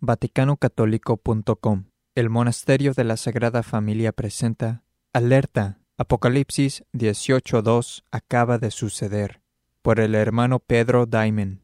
VaticanOcatólico.com 0.00 1.84
El 2.14 2.30
Monasterio 2.30 2.92
de 2.94 3.04
la 3.04 3.16
Sagrada 3.16 3.62
Familia 3.62 4.12
presenta 4.12 4.84
Alerta 5.12 5.80
Apocalipsis 5.96 6.84
18.2 6.92 8.04
acaba 8.12 8.58
de 8.58 8.70
suceder 8.70 9.42
por 9.82 9.98
el 9.98 10.14
hermano 10.14 10.60
Pedro 10.60 11.06
Diamond. 11.06 11.60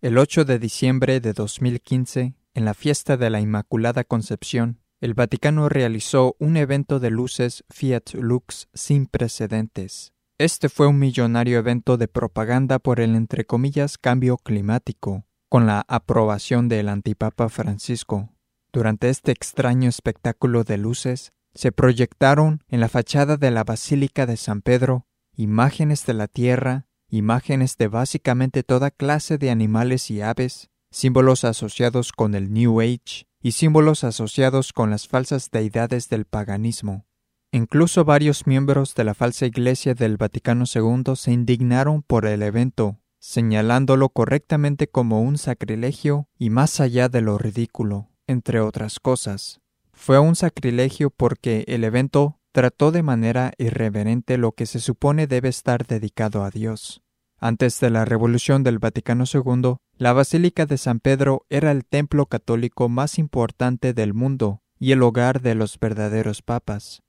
El 0.00 0.16
8 0.16 0.46
de 0.46 0.58
diciembre 0.58 1.20
de 1.20 1.34
2015, 1.34 2.34
en 2.54 2.64
la 2.64 2.72
fiesta 2.72 3.18
de 3.18 3.28
la 3.28 3.40
Inmaculada 3.40 4.04
Concepción, 4.04 4.80
el 5.02 5.12
Vaticano 5.12 5.68
realizó 5.68 6.36
un 6.38 6.56
evento 6.56 7.00
de 7.00 7.10
luces 7.10 7.64
Fiat 7.68 8.14
Lux 8.14 8.68
sin 8.72 9.06
precedentes. 9.06 10.14
Este 10.38 10.68
fue 10.68 10.86
un 10.86 10.98
millonario 10.98 11.58
evento 11.58 11.96
de 11.96 12.08
propaganda 12.08 12.78
por 12.78 13.00
el 13.00 13.14
entre 13.14 13.46
comillas 13.46 13.96
cambio 13.96 14.36
climático, 14.36 15.24
con 15.48 15.66
la 15.66 15.86
aprobación 15.88 16.68
del 16.68 16.90
antipapa 16.90 17.48
Francisco. 17.48 18.28
Durante 18.70 19.08
este 19.08 19.32
extraño 19.32 19.88
espectáculo 19.88 20.62
de 20.62 20.76
luces, 20.76 21.32
se 21.54 21.72
proyectaron 21.72 22.62
en 22.68 22.80
la 22.80 22.90
fachada 22.90 23.38
de 23.38 23.50
la 23.50 23.64
Basílica 23.64 24.26
de 24.26 24.36
San 24.36 24.60
Pedro 24.60 25.06
imágenes 25.36 26.04
de 26.04 26.12
la 26.12 26.28
Tierra, 26.28 26.86
imágenes 27.08 27.78
de 27.78 27.88
básicamente 27.88 28.62
toda 28.62 28.90
clase 28.90 29.38
de 29.38 29.50
animales 29.50 30.10
y 30.10 30.20
aves, 30.20 30.68
símbolos 30.90 31.44
asociados 31.44 32.12
con 32.12 32.34
el 32.34 32.52
New 32.52 32.80
Age 32.82 33.26
y 33.40 33.52
símbolos 33.52 34.04
asociados 34.04 34.74
con 34.74 34.90
las 34.90 35.08
falsas 35.08 35.50
deidades 35.50 36.10
del 36.10 36.26
paganismo. 36.26 37.06
Incluso 37.52 38.04
varios 38.04 38.46
miembros 38.46 38.94
de 38.94 39.04
la 39.04 39.14
falsa 39.14 39.46
Iglesia 39.46 39.94
del 39.94 40.16
Vaticano 40.16 40.64
II 40.72 41.16
se 41.16 41.32
indignaron 41.32 42.02
por 42.02 42.26
el 42.26 42.42
evento, 42.42 42.98
señalándolo 43.18 44.08
correctamente 44.10 44.88
como 44.88 45.22
un 45.22 45.38
sacrilegio 45.38 46.28
y 46.38 46.50
más 46.50 46.80
allá 46.80 47.08
de 47.08 47.22
lo 47.22 47.38
ridículo, 47.38 48.08
entre 48.26 48.60
otras 48.60 49.00
cosas. 49.00 49.60
Fue 49.92 50.18
un 50.18 50.36
sacrilegio 50.36 51.10
porque 51.10 51.64
el 51.68 51.84
evento 51.84 52.38
trató 52.52 52.90
de 52.90 53.02
manera 53.02 53.52
irreverente 53.58 54.38
lo 54.38 54.52
que 54.52 54.66
se 54.66 54.80
supone 54.80 55.26
debe 55.26 55.48
estar 55.48 55.86
dedicado 55.86 56.44
a 56.44 56.50
Dios. 56.50 57.02
Antes 57.38 57.80
de 57.80 57.90
la 57.90 58.04
Revolución 58.04 58.62
del 58.62 58.78
Vaticano 58.78 59.24
II, 59.32 59.76
la 59.98 60.12
Basílica 60.12 60.64
de 60.64 60.78
San 60.78 61.00
Pedro 61.00 61.44
era 61.50 61.70
el 61.70 61.84
templo 61.84 62.26
católico 62.26 62.88
más 62.88 63.18
importante 63.18 63.92
del 63.92 64.14
mundo 64.14 64.62
y 64.78 64.92
el 64.92 65.02
hogar 65.02 65.42
de 65.42 65.54
los 65.54 65.78
verdaderos 65.78 66.42
papas. 66.42 67.02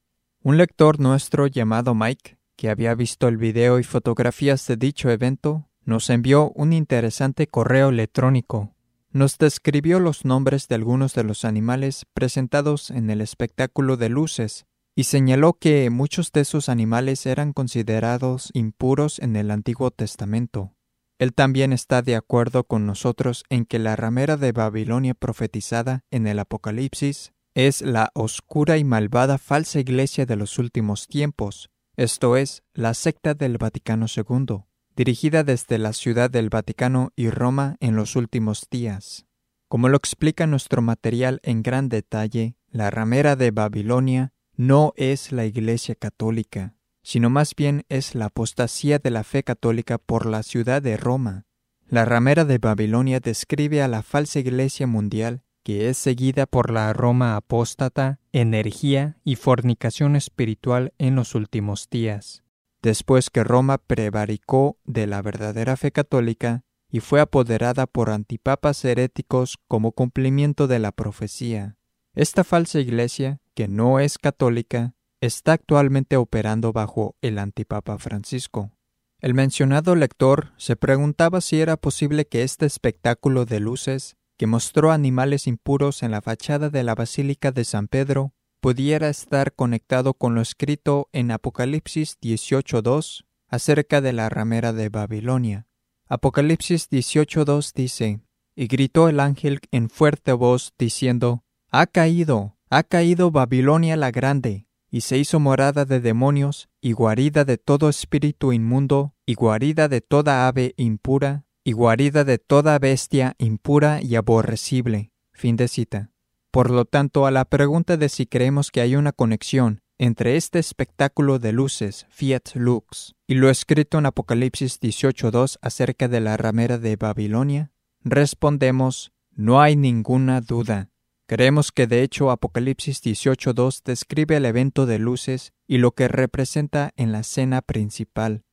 Un 0.48 0.56
lector 0.56 1.02
nuestro 1.02 1.48
llamado 1.48 1.94
Mike, 1.94 2.38
que 2.56 2.70
había 2.70 2.95
visto 2.95 3.28
el 3.28 3.36
video 3.36 3.80
y 3.80 3.84
fotografías 3.84 4.66
de 4.66 4.78
dicho 4.78 5.09
evento, 5.09 5.67
nos 5.84 6.09
envió 6.09 6.52
un 6.52 6.72
interesante 6.72 7.48
correo 7.48 7.90
electrónico. 7.90 8.73
Nos 9.12 9.38
describió 9.38 10.00
los 10.00 10.23
nombres 10.23 10.70
de 10.70 10.75
algunos 10.75 11.14
de 11.16 11.25
los 11.25 11.44
animales 11.44 12.06
presentados 12.14 12.92
en 12.92 13.09
el 13.09 13.20
espectáculo 13.20 13.98
de 13.98 14.08
luces 14.08 14.68
y 14.95 15.03
señaló 15.03 15.52
que 15.52 15.90
muchos 15.90 16.31
de 16.31 16.40
esos 16.40 16.70
animales 16.70 17.25
eran 17.25 17.52
considerados 17.52 18.50
impuros 18.53 19.20
en 19.20 19.36
el 19.36 19.52
Antiguo 19.52 19.92
Testamento. 19.92 20.72
Él 21.20 21.34
también 21.34 21.73
está 21.73 22.02
de 22.02 22.16
acuerdo 22.16 22.64
con 22.64 22.86
nosotros 22.86 23.44
en 23.50 23.66
que 23.66 23.80
la 23.80 23.98
ramera 23.98 24.38
de 24.38 24.53
Babilonia 24.53 25.14
profetizada 25.14 26.06
en 26.09 26.25
el 26.25 26.40
Apocalipsis 26.40 27.34
es 27.58 27.81
la 27.81 28.11
oscura 28.13 28.77
y 28.77 28.83
malvada 28.83 29.39
falsa 29.39 29.80
iglesia 29.80 30.27
de 30.27 30.36
los 30.36 30.59
últimos 30.59 31.08
tiempos, 31.08 31.72
esto 31.95 32.38
es, 32.38 32.61
la 32.75 32.94
secta 32.94 33.33
del 33.33 33.58
Vaticano 33.58 34.05
II, 34.16 34.66
dirigida 34.95 35.44
desde 35.44 35.80
la 35.80 35.94
ciudad 35.94 36.30
del 36.30 36.50
Vaticano 36.50 37.13
y 37.16 37.31
Roma 37.31 37.75
en 37.80 37.95
los 37.95 38.16
últimos 38.16 38.67
días. 38.69 39.25
Como 39.67 39.89
lo 39.89 39.97
explica 39.97 40.45
nuestro 40.45 40.83
material 40.83 41.39
en 41.41 41.63
gran 41.63 41.89
detalle, 41.89 42.57
la 42.69 42.91
ramera 42.91 43.35
de 43.35 43.50
Babilonia 43.50 44.34
no 44.56 44.94
es 44.95 45.31
la 45.31 45.45
Iglesia 45.45 45.95
católica, 45.95 46.75
sino 47.01 47.31
más 47.31 47.56
bien 47.56 47.85
es 47.89 48.13
la 48.13 48.25
apostasía 48.25 49.00
de 49.00 49.09
la 49.09 49.24
fe 49.24 49.41
católica 49.41 49.97
por 49.97 50.28
la 50.28 50.44
ciudad 50.44 50.84
de 50.84 50.95
Roma. 50.95 51.47
La 51.88 52.06
ramera 52.06 52.45
de 52.45 52.59
Babilonia 52.59 53.19
describe 53.19 53.81
a 53.81 53.88
la 53.88 54.03
falsa 54.03 54.38
Iglesia 54.38 54.85
mundial 54.85 55.41
que 55.67 55.89
es 55.89 55.97
seguida 55.97 56.45
por 56.45 56.72
la 56.72 56.94
Roma 56.94 57.35
apóstata, 57.35 58.22
energía 58.31 59.17
y 59.25 59.35
fornicación 59.35 60.16
espiritual 60.16 60.94
en 60.97 61.17
los 61.17 61.35
últimos 61.35 61.89
días. 61.89 62.45
Después 62.81 63.29
que 63.29 63.44
Roma 63.44 63.77
prevaricó 63.77 64.77
de 64.85 65.07
la 65.07 65.22
verdadera 65.22 65.75
fe 65.75 65.91
católica 65.91 66.63
y 66.89 67.01
fue 67.01 67.19
apoderada 67.19 67.85
por 67.85 68.11
antipapas 68.11 68.85
heréticos 68.85 69.57
como 69.67 69.91
cumplimiento 69.91 70.67
de 70.67 70.79
la 70.79 70.94
profecía. 70.94 71.75
Esta 72.16 72.45
falsa 72.45 72.79
iglesia 72.79 73.41
que 73.53 73.67
no 73.67 74.00
es 74.00 74.17
católica, 74.19 74.94
está 75.19 75.51
actualmente 75.51 76.16
operando 76.16 76.72
bajo 76.72 77.17
el 77.22 77.39
antipapa 77.39 77.97
Francisco. 77.97 78.72
El 79.19 79.33
mencionado 79.33 79.95
lector 79.95 80.53
se 80.56 80.77
preguntaba 80.77 81.41
si 81.41 81.59
era 81.59 81.75
posible 81.75 82.25
que 82.25 82.44
este 82.44 82.66
espectáculo 82.66 83.44
de 83.44 83.59
luces, 83.59 84.16
que 84.38 84.48
mostró 84.48 84.92
animales 84.92 85.48
impuros 85.48 86.03
en 86.03 86.12
la 86.12 86.22
fachada 86.22 86.70
de 86.70 86.84
la 86.84 86.96
Basílica 86.96 87.52
de 87.52 87.66
San 87.66 87.88
Pedro, 87.88 88.34
pudiera 88.62 89.09
estar 89.09 89.53
conectado 89.53 90.14
con 90.14 90.36
lo 90.36 90.42
escrito 90.42 91.09
en 91.12 91.31
Apocalipsis 91.31 92.20
18.2 92.22 93.25
acerca 93.50 94.02
de 94.02 94.14
la 94.14 94.30
ramera 94.30 94.74
de 94.74 94.90
Babilonia. 94.90 95.68
Apocalipsis 96.08 96.90
18.2 96.90 97.74
dice, 97.74 98.22
Y 98.56 98.68
gritó 98.68 99.09
el 99.09 99.20
ángel 99.20 99.59
en 99.72 99.90
fuerte 99.90 100.34
voz, 100.34 100.74
diciendo, 100.78 101.44
Ha 101.69 101.88
caído, 101.88 102.58
ha 102.69 102.84
caído 102.84 103.31
Babilonia 103.31 103.98
la 103.98 104.12
grande, 104.12 104.68
y 104.90 105.02
se 105.02 105.18
hizo 105.18 105.40
morada 105.40 105.86
de 105.86 106.00
demonios, 106.00 106.69
y 106.80 106.94
guarida 106.94 107.44
de 107.44 107.58
todo 107.58 107.90
espíritu 107.90 108.54
inmundo, 108.54 109.14
y 109.25 109.34
guarida 109.34 109.88
de 109.88 110.02
toda 110.02 110.48
ave 110.48 110.74
impura, 110.78 111.46
y 111.67 111.73
guarida 111.73 112.23
de 112.23 112.38
toda 112.38 112.79
bestia 112.79 113.35
impura 113.39 114.00
y 114.01 114.16
aborrecible. 114.16 115.11
Fin 115.33 115.57
de 115.57 115.67
cita. 115.67 116.11
Por 116.50 116.72
lo 116.72 116.85
tanto, 116.85 117.25
a 117.25 117.31
la 117.31 117.44
pregunta 117.44 117.97
de 117.97 118.07
si 118.07 118.25
creemos 118.25 118.72
que 118.72 118.79
hay 118.79 118.95
una 118.95 119.11
conexión 119.11 119.81
entre 119.97 120.38
este 120.38 120.59
espectáculo 120.59 121.39
de 121.39 121.51
luces, 121.51 122.06
Fiat 122.09 122.56
Lux, 122.56 123.16
y 123.27 123.33
lo 123.33 123.50
escrito 123.50 123.97
en 123.97 124.06
Apocalipsis 124.06 124.79
18.2 124.79 125.57
acerca 125.61 126.07
de 126.07 126.22
la 126.22 126.38
ramera 126.38 126.77
de 126.77 126.95
Babilonia, 126.95 127.73
respondemos, 128.00 129.11
no 129.35 129.59
hay 129.59 129.75
ninguna 129.75 130.39
duda. 130.39 130.89
Creemos 131.27 131.73
que 131.73 131.85
de 131.85 132.01
hecho 132.01 132.31
Apocalipsis 132.31 133.03
18.2 133.03 133.81
describe 133.83 134.38
el 134.38 134.45
evento 134.45 134.85
de 134.85 135.00
luces 135.00 135.51
y 135.67 135.79
lo 135.79 135.91
que 135.91 136.07
representa 136.07 136.94
en 136.95 137.11
la 137.11 137.19
escena 137.19 137.61
principal. 137.61 138.45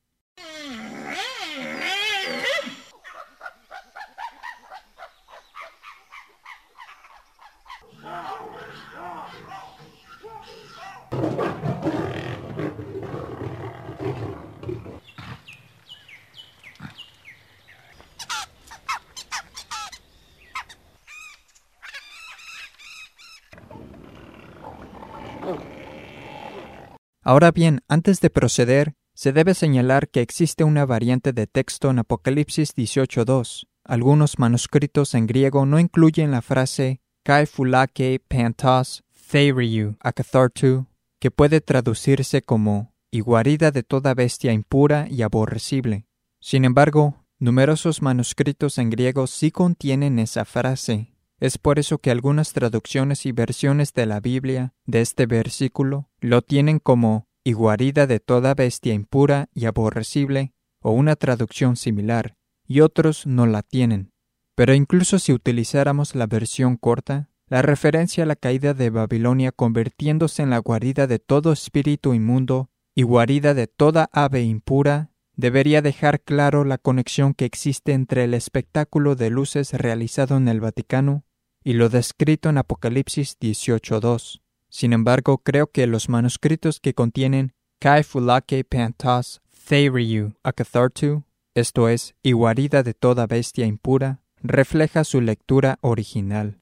Ahora 27.27 27.49
bien, 27.49 27.81
antes 27.87 28.21
de 28.21 28.29
proceder, 28.29 28.93
se 29.15 29.31
debe 29.31 29.55
señalar 29.55 30.09
que 30.09 30.21
existe 30.21 30.63
una 30.63 30.85
variante 30.85 31.33
de 31.33 31.47
texto 31.47 31.89
en 31.89 31.97
Apocalipsis 31.97 32.75
18.2. 32.75 33.65
Algunos 33.83 34.37
manuscritos 34.37 35.15
en 35.15 35.25
griego 35.25 35.65
no 35.65 35.79
incluyen 35.79 36.29
la 36.29 36.43
frase 36.43 37.01
kai 37.23 37.47
fulake 37.47 38.21
pantos 38.27 39.03
theiriu 39.31 39.97
akathartu, 40.01 40.85
que 41.19 41.31
puede 41.31 41.61
traducirse 41.61 42.43
como 42.43 42.93
y 43.09 43.21
guarida 43.21 43.71
de 43.71 43.81
toda 43.81 44.13
bestia 44.13 44.53
impura 44.53 45.07
y 45.09 45.23
aborrecible. 45.23 46.05
Sin 46.39 46.63
embargo, 46.63 47.25
numerosos 47.39 48.03
manuscritos 48.03 48.77
en 48.77 48.91
griego 48.91 49.25
sí 49.25 49.49
contienen 49.49 50.19
esa 50.19 50.45
frase, 50.45 51.14
es 51.39 51.57
por 51.57 51.79
eso 51.79 51.97
que 51.97 52.11
algunas 52.11 52.53
traducciones 52.53 53.25
y 53.25 53.31
versiones 53.31 53.93
de 53.93 54.05
la 54.05 54.19
Biblia 54.19 54.73
de 54.85 55.01
este 55.01 55.25
versículo 55.25 56.09
lo 56.19 56.41
tienen 56.41 56.79
como 56.79 57.27
y 57.43 57.53
guarida 57.53 58.07
de 58.07 58.19
toda 58.19 58.55
bestia 58.55 58.93
impura 58.93 59.49
y 59.53 59.65
aborrecible 59.65 60.53
o 60.81 60.91
una 60.91 61.15
traducción 61.15 61.75
similar, 61.75 62.35
y 62.67 62.81
otros 62.81 63.27
no 63.27 63.45
la 63.45 63.61
tienen. 63.61 64.11
Pero 64.55 64.73
incluso 64.73 65.19
si 65.19 65.33
utilizáramos 65.33 66.15
la 66.15 66.27
versión 66.27 66.77
corta, 66.77 67.29
la 67.47 67.61
referencia 67.61 68.23
a 68.23 68.27
la 68.27 68.35
caída 68.35 68.73
de 68.73 68.89
Babilonia 68.89 69.51
convirtiéndose 69.51 70.41
en 70.41 70.49
la 70.49 70.57
guarida 70.59 71.05
de 71.05 71.19
todo 71.19 71.51
espíritu 71.51 72.13
inmundo 72.13 72.69
y 72.95 73.03
guarida 73.03 73.53
de 73.53 73.67
toda 73.67 74.09
ave 74.11 74.43
impura 74.43 75.11
debería 75.35 75.81
dejar 75.81 76.21
claro 76.21 76.63
la 76.63 76.77
conexión 76.77 77.33
que 77.33 77.45
existe 77.45 77.91
entre 77.91 78.23
el 78.23 78.33
espectáculo 78.33 79.15
de 79.15 79.29
luces 79.29 79.73
realizado 79.73 80.37
en 80.37 80.47
el 80.47 80.61
Vaticano 80.61 81.24
y 81.65 81.73
lo 81.73 81.89
descrito 81.89 82.47
en 82.47 82.59
Apocalipsis 82.59 83.37
18.2. 83.39 84.39
Sin 84.69 84.93
embargo, 84.93 85.39
creo 85.39 85.67
que 85.67 85.87
los 85.87 86.09
manuscritos 86.09 86.79
que 86.79 86.93
contienen 86.93 87.53
Kai 87.79 88.03
Fulake 88.03 88.63
Pantas 88.63 89.41
Theiriu 89.67 90.35
Akathartu, 90.43 91.23
esto 91.55 91.89
es, 91.89 92.13
y 92.21 92.33
guarida 92.33 92.83
de 92.83 92.93
toda 92.93 93.25
bestia 93.25 93.65
impura, 93.65 94.21
refleja 94.43 95.03
su 95.03 95.21
lectura 95.21 95.79
original. 95.81 96.59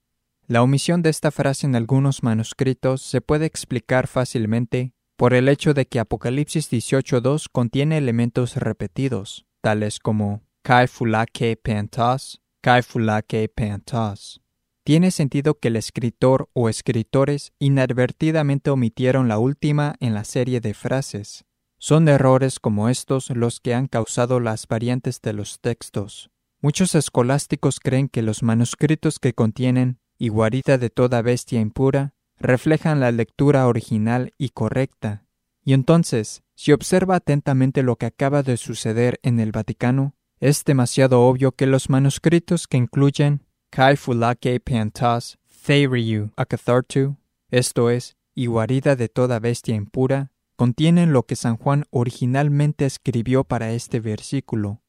La 0.47 0.63
omisión 0.63 1.01
de 1.01 1.09
esta 1.09 1.31
frase 1.31 1.67
en 1.67 1.75
algunos 1.75 2.23
manuscritos 2.23 3.01
se 3.01 3.19
puede 3.19 3.45
explicar 3.45 4.07
fácilmente 4.07 4.93
por 5.17 5.33
el 5.33 5.49
hecho 5.49 5.73
de 5.73 5.85
que 5.85 5.99
Apocalipsis 5.99 6.71
18.2 6.71 7.47
contiene 7.51 7.97
elementos 7.97 8.55
repetidos, 8.55 9.45
tales 9.59 9.99
como 9.99 10.43
Kai 10.61 10.87
Fulake 10.87 11.57
Pantas, 11.61 12.41
Kai 12.61 12.83
Fulake 12.83 13.49
Pantas. 13.49 14.42
Tiene 14.83 15.11
sentido 15.11 15.59
que 15.59 15.69
el 15.69 15.77
escritor 15.77 16.49
o 16.51 16.67
escritores 16.67 17.53
inadvertidamente 17.57 18.69
omitieron 18.69 19.29
la 19.29 19.39
última 19.39 19.95
en 20.01 20.13
la 20.13 20.25
serie 20.25 20.59
de 20.59 20.73
frases. 20.73 21.45
Son 21.77 22.09
errores 22.09 22.59
como 22.59 22.89
estos 22.89 23.29
los 23.29 23.61
que 23.61 23.73
han 23.73 23.87
causado 23.87 24.41
las 24.41 24.67
variantes 24.67 25.21
de 25.21 25.31
los 25.31 25.61
textos. 25.61 26.31
Muchos 26.61 26.95
escolásticos 26.95 27.79
creen 27.79 28.09
que 28.09 28.21
los 28.21 28.43
manuscritos 28.43 29.19
que 29.19 29.33
contienen 29.33 29.99
y 30.17 30.27
guarida 30.27 30.77
de 30.77 30.89
toda 30.89 31.21
bestia 31.21 31.61
impura 31.61 32.13
reflejan 32.37 32.99
la 32.99 33.11
lectura 33.11 33.67
original 33.67 34.33
y 34.37 34.49
correcta. 34.49 35.25
Y 35.63 35.73
entonces, 35.73 36.43
si 36.55 36.73
observa 36.73 37.15
atentamente 37.15 37.83
lo 37.83 37.95
que 37.95 38.05
acaba 38.05 38.43
de 38.43 38.57
suceder 38.57 39.19
en 39.23 39.39
el 39.39 39.53
Vaticano, 39.53 40.15
es 40.41 40.65
demasiado 40.65 41.21
obvio 41.21 41.53
que 41.53 41.67
los 41.67 41.89
manuscritos 41.89 42.67
que 42.67 42.75
incluyen 42.75 43.45
Kai 43.75 43.95
Fulake 43.95 44.59
Pantas 44.59 45.39
Theiriu 45.65 46.29
Akathartu, 46.37 47.17
esto 47.49 47.89
es, 47.89 48.15
y 48.35 48.45
guarida 48.45 48.95
de 48.95 49.09
toda 49.09 49.39
bestia 49.39 49.73
impura, 49.73 50.31
contienen 50.55 51.11
lo 51.11 51.23
que 51.23 51.35
San 51.35 51.57
Juan 51.57 51.85
originalmente 51.89 52.85
escribió 52.85 53.45
para 53.45 53.71
este 53.71 53.99
versículo. 53.99 54.83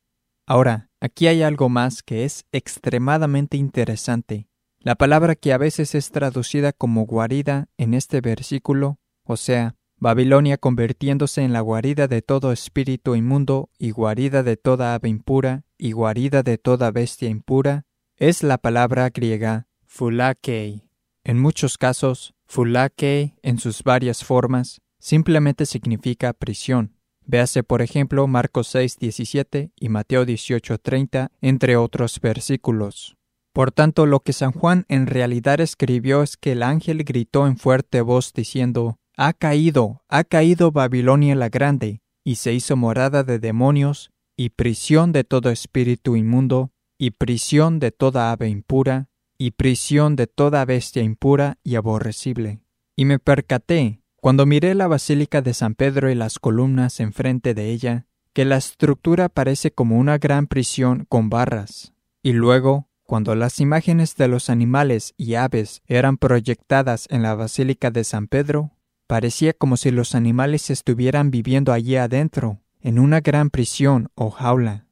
Ahora, 0.47 0.91
aquí 1.01 1.29
hay 1.29 1.43
algo 1.43 1.71
más 1.71 2.03
que 2.03 2.27
es 2.27 2.45
extremadamente 2.53 3.57
interesante. 3.57 4.49
La 4.81 4.97
palabra 4.97 5.35
que 5.35 5.55
a 5.55 5.57
veces 5.57 5.95
es 5.95 6.11
traducida 6.11 6.75
como 6.75 7.07
guarida 7.07 7.69
en 7.79 7.95
este 7.95 8.21
versículo, 8.21 8.99
o 9.25 9.39
sea, 9.39 9.77
Babilonia 9.97 10.59
convirtiéndose 10.59 11.41
en 11.41 11.55
la 11.55 11.63
guarida 11.63 12.07
de 12.07 12.21
todo 12.21 12.53
espíritu 12.53 13.15
inmundo 13.15 13.71
y 13.79 13.93
guarida 13.93 14.43
de 14.43 14.59
toda 14.59 14.95
ave 14.95 15.09
impura 15.09 15.65
y 15.79 15.93
guarida 15.93 16.43
de 16.43 16.59
toda 16.59 16.91
bestia 16.91 17.31
impura, 17.31 17.87
es 18.17 18.45
la 18.45 18.59
palabra 18.59 19.11
griega 19.11 19.67
fulakei. 19.87 20.89
En 21.25 21.41
muchos 21.41 21.79
casos, 21.79 22.35
fulakei 22.47 23.35
en 23.43 23.59
sus 23.59 23.83
varias 23.83 24.25
formas 24.25 24.81
simplemente 24.99 25.67
significa 25.67 26.33
prisión. 26.33 26.95
Véase 27.27 27.63
por 27.63 27.83
ejemplo 27.83 28.27
Marcos 28.27 28.69
6, 28.69 28.99
17 28.99 29.73
y 29.75 29.89
Mateo 29.89 30.25
18, 30.25 30.79
30, 30.79 31.33
entre 31.41 31.77
otros 31.77 32.21
versículos. 32.21 33.17
Por 33.53 33.73
tanto, 33.73 34.07
lo 34.07 34.21
que 34.21 34.33
San 34.33 34.53
Juan 34.53 34.85
en 34.89 35.07
realidad 35.07 35.61
escribió 35.61 36.23
es 36.23 36.37
que 36.37 36.53
el 36.53 36.63
ángel 36.63 37.05
gritó 37.05 37.47
en 37.47 37.57
fuerte 37.57 38.01
voz 38.01 38.33
diciendo, 38.33 38.97
Ha 39.17 39.33
caído, 39.33 40.03
ha 40.09 40.25
caído 40.25 40.71
Babilonia 40.71 41.35
la 41.35 41.49
grande, 41.49 42.01
y 42.25 42.37
se 42.37 42.53
hizo 42.53 42.77
morada 42.77 43.23
de 43.23 43.39
demonios, 43.39 44.11
y 44.37 44.51
prisión 44.51 45.13
de 45.13 45.25
todo 45.25 45.51
espíritu 45.51 46.17
inmundo, 46.17 46.73
y 46.99 47.13
prisión 47.13 47.79
de 47.79 47.91
toda 47.91 48.33
ave 48.33 48.49
impura, 48.49 49.09
y 49.39 49.53
prisión 49.53 50.17
de 50.17 50.27
toda 50.27 50.65
bestia 50.65 51.03
impura 51.03 51.59
y 51.65 51.75
aborrecible. 51.75 52.61
Y 52.97 53.05
me 53.05 53.19
percaté, 53.19 54.01
cuando 54.17 54.47
miré 54.47 54.75
la 54.75 54.87
basílica 54.87 55.43
de 55.43 55.55
San 55.55 55.75
Pedro 55.75 56.11
y 56.11 56.15
las 56.15 56.39
columnas 56.39 57.01
enfrente 57.01 57.53
de 57.55 57.71
ella, 57.71 58.07
que 58.33 58.45
la 58.45 58.57
estructura 58.57 59.29
parece 59.29 59.71
como 59.73 59.99
una 59.99 60.19
gran 60.19 60.47
prisión 60.47 61.07
con 61.09 61.31
barras. 61.31 61.93
Y 62.23 62.33
luego, 62.33 62.89
cuando 63.05 63.35
las 63.35 63.61
imágenes 63.61 64.17
de 64.17 64.29
los 64.29 64.49
animales 64.49 65.15
y 65.17 65.35
aves 65.35 65.83
eran 65.87 66.17
proyectadas 66.17 67.07
en 67.11 67.23
la 67.23 67.35
Basílica 67.35 67.91
de 67.91 68.03
San 68.03 68.29
Pedro, 68.29 68.73
parecía 69.07 69.53
como 69.53 69.77
si 69.77 69.91
los 69.91 70.15
animales 70.15 70.71
estuvieran 70.71 71.31
viviendo 71.31 71.73
allí 71.73 71.97
adentro, 71.97 72.61
en 72.81 72.99
una 72.99 73.21
gran 73.21 73.51
prisión 73.51 74.09
o 74.15 74.31
jaula. 74.31 74.87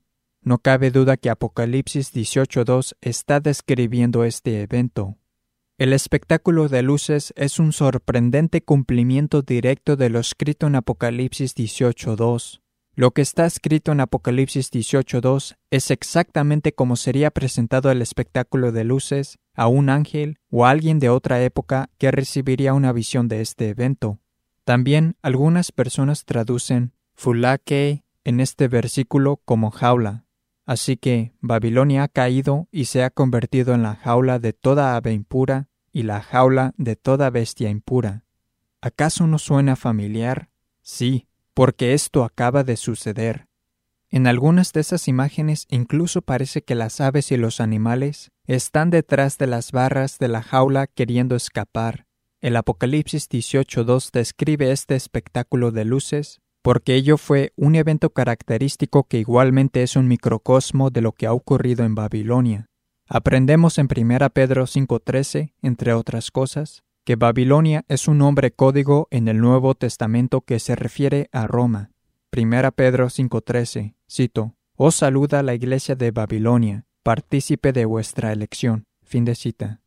No 0.44 0.58
cabe 0.58 0.90
duda 0.90 1.16
que 1.16 1.30
Apocalipsis 1.30 2.12
18.2 2.12 2.96
está 3.00 3.38
describiendo 3.38 4.24
este 4.24 4.60
evento. 4.62 5.16
El 5.78 5.92
espectáculo 5.92 6.68
de 6.68 6.82
luces 6.82 7.32
es 7.36 7.60
un 7.60 7.72
sorprendente 7.72 8.60
cumplimiento 8.60 9.42
directo 9.42 9.94
de 9.94 10.10
lo 10.10 10.18
escrito 10.18 10.66
en 10.66 10.74
Apocalipsis 10.74 11.54
18.2. 11.54 12.60
Lo 12.94 13.12
que 13.12 13.22
está 13.22 13.46
escrito 13.46 13.92
en 13.92 14.00
Apocalipsis 14.00 14.72
18.2 14.72 15.56
es 15.70 15.90
exactamente 15.92 16.72
como 16.72 16.96
sería 16.96 17.30
presentado 17.30 17.92
el 17.92 18.02
espectáculo 18.02 18.72
de 18.72 18.82
luces 18.82 19.38
a 19.54 19.68
un 19.68 19.90
ángel 19.90 20.38
o 20.50 20.66
a 20.66 20.70
alguien 20.70 20.98
de 20.98 21.08
otra 21.08 21.40
época 21.42 21.88
que 21.98 22.10
recibiría 22.10 22.74
una 22.74 22.92
visión 22.92 23.28
de 23.28 23.42
este 23.42 23.68
evento. 23.68 24.18
También 24.64 25.16
algunas 25.22 25.70
personas 25.70 26.24
traducen 26.24 26.92
fulake 27.14 28.02
en 28.24 28.40
este 28.40 28.66
versículo 28.66 29.40
como 29.44 29.70
jaula. 29.70 30.24
Así 30.64 30.96
que 30.96 31.32
Babilonia 31.40 32.04
ha 32.04 32.08
caído 32.08 32.68
y 32.70 32.84
se 32.84 33.02
ha 33.02 33.10
convertido 33.10 33.74
en 33.74 33.82
la 33.82 33.96
jaula 33.96 34.38
de 34.38 34.52
toda 34.52 34.96
ave 34.96 35.12
impura 35.12 35.68
y 35.92 36.04
la 36.04 36.22
jaula 36.22 36.72
de 36.76 36.96
toda 36.96 37.30
bestia 37.30 37.68
impura. 37.68 38.24
¿Acaso 38.80 39.26
no 39.26 39.38
suena 39.38 39.76
familiar? 39.76 40.50
Sí, 40.80 41.26
porque 41.54 41.94
esto 41.94 42.24
acaba 42.24 42.64
de 42.64 42.76
suceder. 42.76 43.46
En 44.10 44.26
algunas 44.26 44.72
de 44.72 44.80
esas 44.80 45.08
imágenes 45.08 45.66
incluso 45.70 46.20
parece 46.20 46.62
que 46.62 46.74
las 46.74 47.00
aves 47.00 47.32
y 47.32 47.36
los 47.36 47.60
animales 47.60 48.30
están 48.46 48.90
detrás 48.90 49.38
de 49.38 49.46
las 49.46 49.72
barras 49.72 50.18
de 50.18 50.28
la 50.28 50.42
jaula 50.42 50.86
queriendo 50.86 51.34
escapar. 51.34 52.06
El 52.40 52.56
Apocalipsis 52.56 53.28
18.2 53.30 54.10
describe 54.12 54.70
este 54.70 54.96
espectáculo 54.96 55.70
de 55.70 55.84
luces 55.84 56.41
porque 56.62 56.94
ello 56.94 57.18
fue 57.18 57.52
un 57.56 57.74
evento 57.74 58.10
característico 58.10 59.04
que 59.04 59.18
igualmente 59.18 59.82
es 59.82 59.96
un 59.96 60.08
microcosmo 60.08 60.90
de 60.90 61.00
lo 61.00 61.12
que 61.12 61.26
ha 61.26 61.32
ocurrido 61.32 61.84
en 61.84 61.94
Babilonia. 61.94 62.66
Aprendemos 63.08 63.78
en 63.78 63.88
1 63.94 64.30
Pedro 64.30 64.64
5.13, 64.64 65.52
entre 65.60 65.92
otras 65.92 66.30
cosas, 66.30 66.84
que 67.04 67.16
Babilonia 67.16 67.84
es 67.88 68.06
un 68.06 68.18
nombre 68.18 68.52
código 68.52 69.08
en 69.10 69.28
el 69.28 69.38
Nuevo 69.38 69.74
Testamento 69.74 70.40
que 70.42 70.60
se 70.60 70.76
refiere 70.76 71.28
a 71.32 71.46
Roma. 71.46 71.90
1 72.34 72.72
Pedro 72.72 73.10
5:13, 73.10 73.94
cito, 74.08 74.54
Os 74.76 74.94
saluda 74.94 75.42
la 75.42 75.54
iglesia 75.54 75.96
de 75.96 76.12
Babilonia, 76.12 76.86
partícipe 77.02 77.72
de 77.72 77.84
vuestra 77.84 78.32
elección. 78.32 78.86
Fin 79.04 79.24
de 79.24 79.34
cita. 79.34 79.82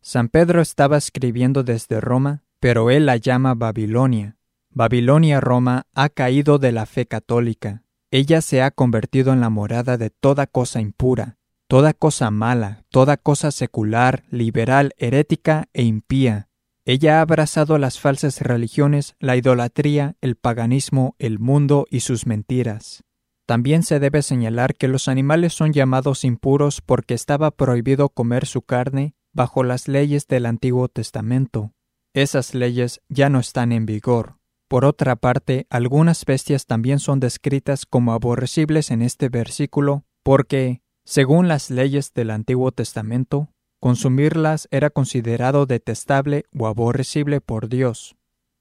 San 0.00 0.28
Pedro 0.28 0.60
estaba 0.60 0.96
escribiendo 0.96 1.64
desde 1.64 2.00
Roma, 2.00 2.44
pero 2.60 2.90
él 2.90 3.06
la 3.06 3.16
llama 3.16 3.54
Babilonia. 3.54 4.37
Babilonia 4.78 5.40
Roma 5.40 5.88
ha 5.92 6.08
caído 6.08 6.60
de 6.60 6.70
la 6.70 6.86
fe 6.86 7.06
católica. 7.06 7.82
Ella 8.12 8.40
se 8.40 8.62
ha 8.62 8.70
convertido 8.70 9.32
en 9.32 9.40
la 9.40 9.50
morada 9.50 9.96
de 9.96 10.10
toda 10.10 10.46
cosa 10.46 10.80
impura, 10.80 11.36
toda 11.66 11.94
cosa 11.94 12.30
mala, 12.30 12.84
toda 12.88 13.16
cosa 13.16 13.50
secular, 13.50 14.22
liberal, 14.30 14.92
herética 14.96 15.66
e 15.72 15.82
impía, 15.82 16.48
ella 16.84 17.18
ha 17.18 17.22
abrazado 17.22 17.76
las 17.76 17.98
falsas 17.98 18.40
religiones, 18.40 19.16
la 19.18 19.34
idolatría, 19.34 20.14
el 20.20 20.36
paganismo, 20.36 21.16
el 21.18 21.40
mundo 21.40 21.84
y 21.90 21.98
sus 21.98 22.24
mentiras. 22.24 23.02
También 23.46 23.82
se 23.82 23.98
debe 23.98 24.22
señalar 24.22 24.76
que 24.76 24.86
los 24.86 25.08
animales 25.08 25.54
son 25.54 25.72
llamados 25.72 26.22
impuros 26.22 26.82
porque 26.82 27.14
estaba 27.14 27.50
prohibido 27.50 28.10
comer 28.10 28.46
su 28.46 28.62
carne 28.62 29.16
bajo 29.32 29.64
las 29.64 29.88
leyes 29.88 30.28
del 30.28 30.46
Antiguo 30.46 30.86
Testamento. 30.86 31.72
Esas 32.14 32.54
leyes 32.54 33.00
ya 33.08 33.28
no 33.28 33.40
están 33.40 33.72
en 33.72 33.84
vigor. 33.84 34.37
Por 34.68 34.84
otra 34.84 35.16
parte, 35.16 35.66
algunas 35.70 36.24
bestias 36.24 36.66
también 36.66 36.98
son 36.98 37.20
descritas 37.20 37.86
como 37.86 38.12
aborrecibles 38.12 38.90
en 38.90 39.02
este 39.02 39.28
versículo 39.28 40.04
porque, 40.22 40.82
según 41.04 41.48
las 41.48 41.70
leyes 41.70 42.12
del 42.12 42.30
Antiguo 42.30 42.70
Testamento, 42.70 43.48
Consumirlas 43.80 44.66
era 44.72 44.90
considerado 44.90 45.64
detestable 45.64 46.46
o 46.58 46.66
aborrecible 46.66 47.40
por 47.40 47.68
Dios. 47.68 48.16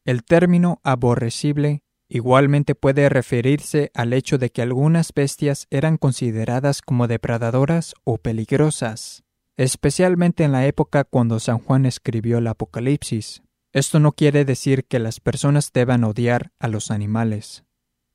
El 0.06 0.24
término 0.24 0.80
aborrecible 0.84 1.82
igualmente 2.08 2.76
puede 2.76 3.10
referirse 3.10 3.92
al 3.96 4.14
hecho 4.14 4.38
de 4.38 4.52
que 4.52 4.62
algunas 4.62 5.12
bestias 5.14 5.66
eran 5.72 5.98
consideradas 5.98 6.82
como 6.82 7.08
depredadoras 7.08 7.96
o 8.04 8.20
peligrosas, 8.20 9.24
especialmente 9.58 10.44
en 10.44 10.52
la 10.52 10.68
época 10.68 11.04
cuando 11.04 11.40
San 11.40 11.58
Juan 11.58 11.88
escribió 11.88 12.38
el 12.38 12.48
Apocalipsis. 12.48 13.42
Esto 13.78 14.00
no 14.00 14.14
quiere 14.14 14.44
decir 14.44 14.86
que 14.86 14.98
las 14.98 15.20
personas 15.20 15.72
deban 15.72 16.04
odiar 16.04 16.52
a 16.58 16.68
los 16.68 16.90
animales. 16.90 17.64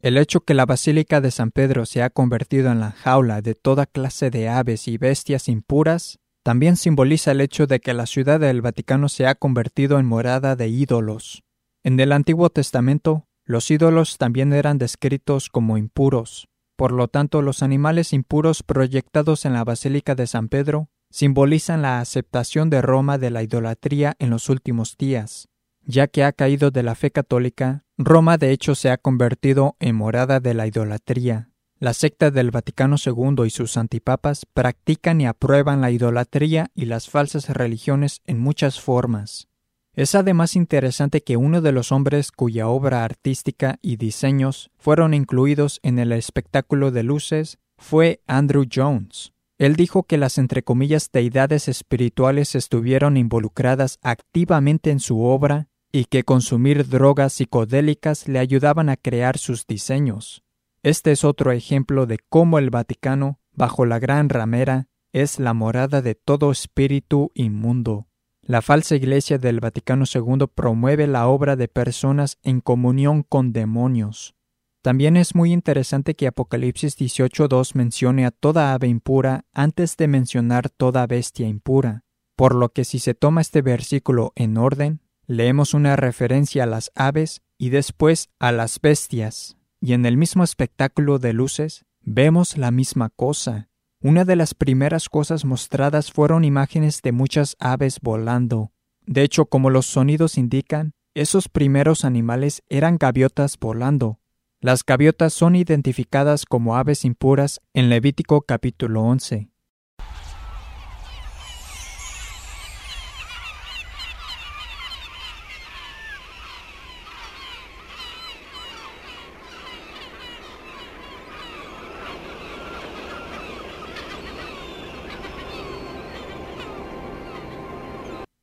El 0.01 0.19
hecho 0.19 0.41
que 0.41 0.55
la 0.55 0.67
Basílica 0.67 1.21
de 1.21 1.31
San 1.31 1.53
Pedro 1.53 1.87
se 1.87 2.03
ha 2.03 2.11
convertido 2.11 2.73
en 2.73 2.81
la 2.81 2.91
jaula 2.91 3.43
de 3.43 3.55
toda 3.55 3.87
clase 3.87 4.31
de 4.31 4.49
aves 4.49 4.89
y 4.89 4.99
bestias 4.99 5.49
impuras 5.49 6.19
también 6.43 6.75
simboliza 6.75 7.31
el 7.31 7.41
hecho 7.41 7.69
de 7.69 7.79
que 7.79 7.95
la 7.95 8.07
ciudad 8.07 8.41
del 8.41 8.61
Vaticano 8.61 9.09
se 9.09 9.29
ha 9.29 9.37
convertido 9.37 10.01
en 10.01 10.07
morada 10.07 10.57
de 10.57 10.67
ídolos. 10.67 11.45
En 11.85 12.01
el 12.01 12.11
Antiguo 12.11 12.51
Testamento, 12.51 13.29
los 13.45 13.71
ídolos 13.71 14.19
también 14.19 14.53
eran 14.53 14.79
descritos 14.79 15.49
como 15.49 15.79
impuros. 15.79 16.49
Por 16.75 16.91
lo 16.91 17.07
tanto, 17.07 17.41
los 17.41 17.63
animales 17.63 18.13
impuros 18.13 18.65
proyectados 18.65 19.45
en 19.45 19.53
la 19.53 19.63
Basílica 19.63 20.17
de 20.17 20.27
San 20.27 20.49
Pedro 20.49 20.89
simbolizan 21.13 21.83
la 21.83 22.01
aceptación 22.01 22.69
de 22.69 22.83
Roma 22.83 23.17
de 23.17 23.31
la 23.31 23.45
idolatría 23.45 24.17
en 24.19 24.31
los 24.31 24.49
últimos 24.49 24.97
días. 24.97 25.51
Ya 25.85 26.07
que 26.07 26.25
ha 26.25 26.33
caído 26.33 26.71
de 26.71 26.83
la 26.83 26.95
fe 26.95 27.11
católica, 27.11 27.85
Roma 27.99 28.39
de 28.39 28.53
hecho 28.53 28.75
se 28.75 28.91
ha 28.91 28.99
convertido 28.99 29.77
en 29.81 29.97
morada 29.97 30.41
de 30.41 30.55
la 30.55 30.67
idolatría. 30.67 31.51
La 31.79 31.95
secta 31.95 32.31
del 32.31 32.53
Vaticano 32.53 32.95
II 33.05 33.45
y 33.45 33.51
sus 33.51 33.77
antipapas 33.77 34.47
practican 34.47 35.21
y 35.21 35.27
aprueban 35.27 35.81
la 35.81 35.91
idolatría 35.91 36.71
y 36.77 36.85
las 36.85 37.09
falsas 37.09 37.49
religiones 37.49 38.21
en 38.25 38.39
muchas 38.39 38.81
formas. 38.81 39.49
Es 39.95 40.15
además 40.15 40.55
interesante 40.55 41.23
que 41.23 41.37
uno 41.37 41.61
de 41.61 41.73
los 41.73 41.91
hombres 41.91 42.31
cuya 42.31 42.69
obra 42.69 43.05
artística 43.05 43.79
y 43.83 43.97
diseños 43.97 44.71
fueron 44.79 45.13
incluidos 45.13 45.81
en 45.83 45.99
el 45.99 46.13
espectáculo 46.13 46.93
de 46.93 47.03
luces 47.03 47.59
fue 47.77 48.23
Andrew 48.29 48.65
Jones. 48.73 49.33
Él 49.59 49.77
dijo 49.77 50.05
que 50.05 50.19
las 50.19 50.39
entre 50.39 50.63
comillas 50.63 51.11
deidades 51.13 51.69
espirituales 51.69 52.55
estuvieron 52.55 53.17
involucradas 53.17 53.99
activamente 54.03 54.91
en 54.91 55.01
su 55.01 55.21
obra 55.23 55.69
y 55.93 56.07
que 56.07 56.25
consumir 56.25 56.89
drogas 56.89 57.35
psicodélicas 57.35 58.27
le 58.27 58.39
ayudaban 58.39 58.89
a 58.89 58.97
crear 58.97 59.37
sus 59.37 59.67
diseños. 59.67 60.43
Este 60.83 61.13
es 61.13 61.23
otro 61.23 61.53
ejemplo 61.53 62.07
de 62.07 62.19
cómo 62.29 62.59
el 62.59 62.71
Vaticano, 62.71 63.39
bajo 63.53 63.85
la 63.85 63.99
gran 63.99 64.31
ramera, 64.31 64.89
es 65.13 65.39
la 65.39 65.53
morada 65.53 66.01
de 66.01 66.15
todo 66.15 66.51
espíritu 66.51 67.31
inmundo. 67.35 68.09
La 68.41 68.63
falsa 68.63 68.97
Iglesia 68.97 69.39
del 69.39 69.61
Vaticano 69.61 70.05
II 70.13 70.47
promueve 70.53 71.07
la 71.07 71.29
obra 71.29 71.55
de 71.55 71.69
personas 71.69 72.39
en 72.43 72.61
comunión 72.61 73.23
con 73.23 73.53
demonios. 73.53 74.35
También 74.81 75.17
es 75.17 75.37
muy 75.37 75.53
interesante 75.53 76.17
que 76.17 76.27
Apocalipsis 76.27 76.99
18.2 76.99 77.77
mencione 77.77 78.27
a 78.27 78.33
toda 78.33 78.73
ave 78.73 78.89
impura 78.89 79.45
antes 79.53 79.97
de 79.97 80.09
mencionar 80.09 80.71
toda 80.71 81.07
bestia 81.07 81.47
impura, 81.47 82.03
por 82.35 82.57
lo 82.57 82.71
que 82.71 82.85
si 82.85 82.99
se 82.99 83.15
toma 83.15 83.43
este 83.43 83.63
versículo 83.63 84.33
en 84.35 84.57
orden, 84.57 85.01
leemos 85.33 85.75
una 85.75 85.97
referencia 85.97 86.65
a 86.65 86.67
las 86.67 86.93
aves 86.95 87.43
y 87.59 87.71
después 87.71 88.29
a 88.39 88.53
las 88.53 88.81
bestias. 88.81 89.57
Y 89.81 89.95
en 89.95 90.07
el 90.07 90.17
mismo 90.17 90.45
espectáculo 90.45 91.19
de 91.19 91.33
luces 91.33 91.85
vemos 92.03 92.57
la 92.57 92.71
misma 92.71 93.11
cosa. 93.11 93.69
Una 94.01 94.25
de 94.25 94.37
las 94.37 94.55
primeras 94.55 95.09
cosas 95.09 95.45
mostradas 95.45 96.13
fueron 96.13 96.45
imágenes 96.45 97.03
de 97.03 97.13
muchas 97.13 97.57
aves 97.59 97.99
volando. 98.01 98.73
De 99.07 99.23
hecho, 99.23 99.47
como 99.47 99.71
los 99.71 99.87
sonidos 99.87 100.39
indican, 100.39 100.95
esos 101.15 101.49
primeros 101.49 102.05
animales 102.05 102.63
eran 102.69 102.99
gaviotas 102.99 103.59
volando. 103.59 104.19
Las 104.61 104.85
gaviotas 104.85 105.33
son 105.33 105.57
identificadas 105.57 106.47
como 106.47 106.77
aves 106.77 107.05
impuras 107.05 107.61
en 107.75 107.89
Levítico 107.89 108.43
capítulo 108.43 109.03
11. 109.03 109.52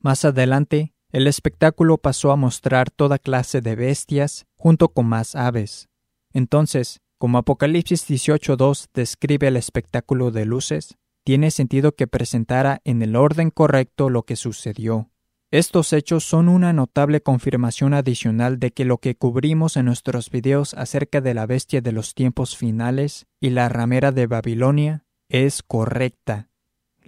Más 0.10 0.26
adelante, 0.26 0.96
el 1.12 1.28
espectáculo 1.28 2.00
pasó 2.00 2.32
a 2.32 2.36
mostrar 2.36 2.90
toda 2.90 3.20
clase 3.20 3.62
de 3.62 3.76
bestias 3.76 4.48
junto 4.58 4.90
con 4.90 5.06
más 5.06 5.36
aves. 5.36 5.88
Entonces, 6.34 7.00
como 7.20 7.38
Apocalipsis 7.38 8.10
18.2 8.10 8.88
describe 8.92 9.50
el 9.50 9.56
espectáculo 9.56 10.32
de 10.32 10.46
luces, 10.46 10.98
tiene 11.24 11.52
sentido 11.52 11.92
que 11.92 12.08
presentara 12.08 12.82
en 12.86 13.04
el 13.04 13.16
orden 13.16 13.52
correcto 13.52 14.10
lo 14.10 14.24
que 14.24 14.36
sucedió. 14.36 15.12
Estos 15.52 15.94
hechos 15.94 16.24
son 16.24 16.50
una 16.50 16.74
notable 16.74 17.22
confirmación 17.22 17.94
adicional 17.94 18.58
de 18.58 18.72
que 18.72 18.86
lo 18.86 18.98
que 18.98 19.14
cubrimos 19.16 19.78
en 19.78 19.86
nuestros 19.86 20.32
videos 20.32 20.74
acerca 20.74 21.22
de 21.22 21.36
la 21.36 21.46
bestia 21.46 21.82
de 21.82 21.92
los 21.92 22.16
tiempos 22.16 22.58
finales 22.58 23.28
y 23.40 23.52
la 23.52 23.70
ramera 23.70 24.12
de 24.12 24.26
Babilonia 24.26 25.06
es 25.30 25.62
correcta. 25.62 26.49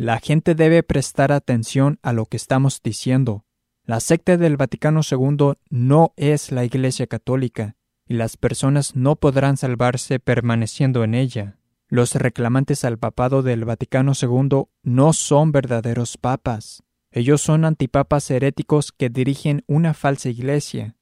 La 0.03 0.19
gente 0.19 0.55
debe 0.55 0.81
prestar 0.81 1.31
atención 1.31 1.99
a 2.01 2.11
lo 2.11 2.25
que 2.25 2.35
estamos 2.35 2.81
diciendo. 2.81 3.45
La 3.85 3.99
secta 3.99 4.35
del 4.35 4.57
Vaticano 4.57 5.01
II 5.07 5.59
no 5.69 6.13
es 6.15 6.51
la 6.51 6.65
Iglesia 6.65 7.05
Católica, 7.05 7.75
y 8.07 8.15
las 8.15 8.35
personas 8.35 8.95
no 8.95 9.15
podrán 9.15 9.57
salvarse 9.57 10.19
permaneciendo 10.19 11.03
en 11.03 11.13
ella. 11.13 11.59
Los 11.87 12.15
reclamantes 12.15 12.83
al 12.83 12.97
papado 12.97 13.43
del 13.43 13.63
Vaticano 13.63 14.13
II 14.19 14.63
no 14.81 15.13
son 15.13 15.51
verdaderos 15.51 16.17
papas. 16.17 16.81
Ellos 17.11 17.43
son 17.43 17.63
antipapas 17.63 18.31
heréticos 18.31 18.91
que 18.91 19.11
dirigen 19.11 19.63
una 19.67 19.93
falsa 19.93 20.29
iglesia. 20.29 20.95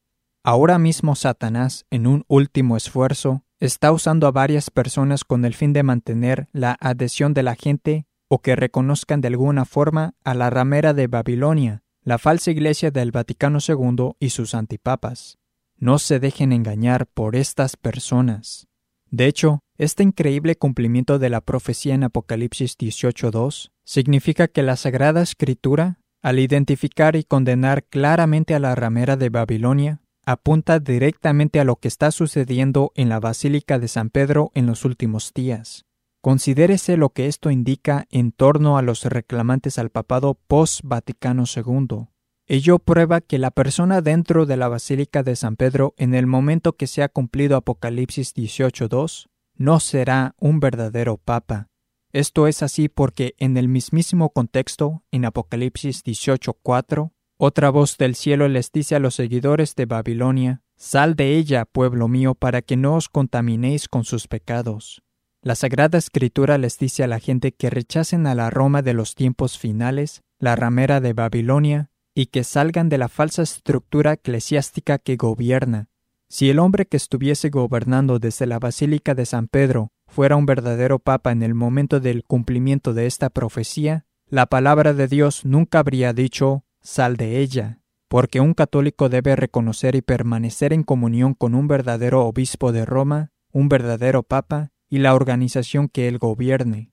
Ahora 0.44 0.78
mismo 0.78 1.16
Satanás, 1.16 1.86
en 1.90 2.06
un 2.06 2.26
último 2.28 2.76
esfuerzo, 2.76 3.46
está 3.62 3.94
usando 3.94 4.28
a 4.28 4.32
varias 4.32 4.70
personas 4.70 5.24
con 5.24 5.46
el 5.46 5.54
fin 5.54 5.72
de 5.72 5.84
mantener 5.84 6.50
la 6.52 6.76
adhesión 6.82 7.34
de 7.34 7.44
la 7.44 7.56
gente 7.56 8.09
o 8.30 8.40
que 8.40 8.56
reconozcan 8.56 9.20
de 9.20 9.28
alguna 9.28 9.66
forma 9.66 10.14
a 10.24 10.34
la 10.34 10.50
ramera 10.50 10.94
de 10.94 11.08
Babilonia, 11.08 11.84
la 12.04 12.18
falsa 12.18 12.52
iglesia 12.52 12.92
del 12.92 13.12
Vaticano 13.12 13.60
II 13.68 14.12
y 14.20 14.30
sus 14.30 14.56
antipapas. 14.56 15.38
No 15.76 16.00
se 16.00 16.20
dejen 16.20 16.54
engañar 16.54 17.08
por 17.08 17.36
estas 17.36 17.76
personas. 17.76 18.68
De 19.10 19.26
hecho, 19.26 19.60
este 19.78 20.04
increíble 20.04 20.56
cumplimiento 20.56 21.20
de 21.20 21.30
la 21.30 21.42
profecía 21.42 21.96
en 21.96 22.04
Apocalipsis 22.04 22.78
18.2 22.78 23.72
significa 23.84 24.48
que 24.48 24.62
la 24.62 24.76
Sagrada 24.76 25.22
Escritura, 25.22 26.00
al 26.22 26.38
identificar 26.38 27.16
y 27.16 27.24
condenar 27.24 27.86
claramente 27.86 28.54
a 28.54 28.60
la 28.60 28.76
ramera 28.76 29.18
de 29.18 29.30
Babilonia, 29.30 30.02
apunta 30.26 30.80
directamente 30.80 31.60
a 31.60 31.64
lo 31.64 31.78
que 31.78 31.88
está 31.88 32.12
sucediendo 32.12 32.92
en 32.94 33.10
la 33.10 33.20
Basílica 33.20 33.80
de 33.80 33.88
San 33.88 34.12
Pedro 34.12 34.52
en 34.54 34.68
los 34.68 34.86
últimos 34.86 35.34
días. 35.34 35.86
Considérese 36.22 36.98
lo 36.98 37.10
que 37.10 37.28
esto 37.28 37.50
indica 37.50 38.06
en 38.10 38.34
torno 38.34 38.78
a 38.78 38.82
los 38.82 39.06
reclamantes 39.06 39.80
al 39.80 39.90
papado 39.90 40.38
post-Vaticano 40.48 41.46
II. 41.46 42.08
Ello 42.46 42.80
prueba 42.80 43.22
que 43.22 43.38
la 43.38 43.52
persona 43.52 44.02
dentro 44.02 44.46
de 44.46 44.58
la 44.58 44.68
Basílica 44.68 45.24
de 45.24 45.36
San 45.38 45.56
Pedro 45.56 45.94
en 45.98 46.14
el 46.16 46.28
momento 46.28 46.74
que 46.74 46.88
se 46.88 47.04
ha 47.04 47.10
cumplido 47.10 47.56
Apocalipsis 47.56 48.36
18.2 48.36 49.28
no 49.56 49.80
será 49.80 50.36
un 50.40 50.60
verdadero 50.60 51.18
papa. 51.18 51.68
Esto 52.12 52.48
es 52.48 52.64
así 52.64 52.90
porque 52.90 53.36
en 53.38 53.56
el 53.56 53.70
mismísimo 53.70 54.32
contexto, 54.32 55.04
en 55.12 55.26
Apocalipsis 55.26 56.04
18.4, 56.04 57.12
otra 57.38 57.70
voz 57.70 57.98
del 57.98 58.16
cielo 58.16 58.50
les 58.50 58.72
dice 58.72 58.96
a 58.96 59.00
los 59.00 59.16
seguidores 59.16 59.76
de 59.76 59.86
Babilonia, 59.86 60.64
Sal 60.76 61.16
de 61.16 61.38
ella, 61.38 61.66
pueblo 61.66 62.08
mío, 62.08 62.36
para 62.36 62.62
que 62.62 62.78
no 62.78 62.96
os 62.96 63.10
contaminéis 63.10 63.88
con 63.88 64.06
sus 64.06 64.28
pecados. 64.28 65.04
La 65.42 65.56
Sagrada 65.56 65.98
Escritura 65.98 66.58
les 66.58 66.78
dice 66.78 67.02
a 67.02 67.08
la 67.08 67.20
gente 67.20 67.54
que 67.54 67.70
rechacen 67.70 68.28
a 68.28 68.36
la 68.36 68.50
Roma 68.50 68.82
de 68.82 68.94
los 68.94 69.16
tiempos 69.16 69.58
finales, 69.58 70.22
la 70.38 70.58
ramera 70.58 71.00
de 71.00 71.14
Babilonia, 71.14 71.92
y 72.14 72.26
que 72.26 72.44
salgan 72.44 72.90
de 72.90 72.98
la 72.98 73.08
falsa 73.08 73.44
estructura 73.44 74.14
eclesiástica 74.14 74.98
que 74.98 75.16
gobierna. 75.16 75.88
Si 76.28 76.50
el 76.50 76.60
hombre 76.60 76.86
que 76.88 76.98
estuviese 76.98 77.50
gobernando 77.50 78.20
desde 78.20 78.48
la 78.48 78.60
Basílica 78.60 79.16
de 79.16 79.26
San 79.26 79.48
Pedro 79.48 79.94
fuera 80.08 80.36
un 80.36 80.46
verdadero 80.46 81.00
papa 81.00 81.32
en 81.32 81.42
el 81.42 81.56
momento 81.56 82.02
del 82.02 82.26
cumplimiento 82.26 82.94
de 82.94 83.06
esta 83.06 83.30
profecía, 83.30 84.06
la 84.28 84.46
palabra 84.48 84.94
de 84.94 85.08
Dios 85.08 85.46
nunca 85.46 85.80
habría 85.80 86.12
dicho 86.12 86.66
sal 86.82 87.16
de 87.16 87.40
ella, 87.40 87.80
porque 88.10 88.42
un 88.42 88.54
católico 88.54 89.08
debe 89.08 89.38
reconocer 89.38 89.96
y 89.96 90.02
permanecer 90.02 90.74
en 90.74 90.84
comunión 90.84 91.34
con 91.34 91.56
un 91.56 91.70
verdadero 91.70 92.26
obispo 92.26 92.74
de 92.74 92.86
Roma, 92.86 93.32
un 93.54 93.70
verdadero 93.70 94.24
papa, 94.24 94.74
y 94.90 95.00
la 95.00 95.14
organización 95.14 95.88
que 95.88 96.08
él 96.08 96.18
gobierne. 96.18 96.92